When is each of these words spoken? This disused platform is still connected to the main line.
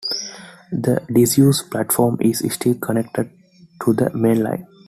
This 0.71 0.97
disused 1.13 1.69
platform 1.69 2.17
is 2.21 2.39
still 2.51 2.73
connected 2.79 3.29
to 3.85 3.93
the 3.93 4.09
main 4.17 4.41
line. 4.41 4.65